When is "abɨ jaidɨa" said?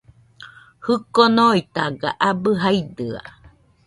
2.29-3.21